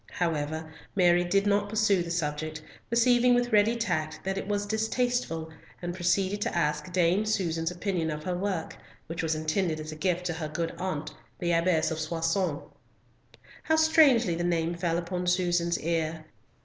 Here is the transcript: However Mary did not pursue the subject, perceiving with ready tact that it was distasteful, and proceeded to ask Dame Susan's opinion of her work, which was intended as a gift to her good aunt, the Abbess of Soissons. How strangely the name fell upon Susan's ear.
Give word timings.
However 0.13 0.73
Mary 0.95 1.23
did 1.23 1.45
not 1.45 1.69
pursue 1.69 2.01
the 2.01 2.09
subject, 2.09 2.63
perceiving 2.89 3.35
with 3.35 3.53
ready 3.53 3.75
tact 3.75 4.19
that 4.23 4.35
it 4.35 4.47
was 4.47 4.65
distasteful, 4.65 5.51
and 5.79 5.93
proceeded 5.93 6.41
to 6.41 6.57
ask 6.57 6.91
Dame 6.91 7.23
Susan's 7.23 7.69
opinion 7.69 8.09
of 8.09 8.23
her 8.23 8.35
work, 8.35 8.75
which 9.05 9.21
was 9.21 9.35
intended 9.35 9.79
as 9.79 9.91
a 9.91 9.95
gift 9.95 10.25
to 10.25 10.33
her 10.33 10.47
good 10.47 10.73
aunt, 10.79 11.11
the 11.37 11.51
Abbess 11.51 11.91
of 11.91 11.99
Soissons. 11.99 12.63
How 13.61 13.75
strangely 13.75 14.33
the 14.33 14.43
name 14.43 14.73
fell 14.73 14.97
upon 14.97 15.27
Susan's 15.27 15.79
ear. 15.79 16.25